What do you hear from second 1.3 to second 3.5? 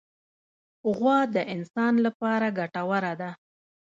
د انسان له پاره ګټوره ده.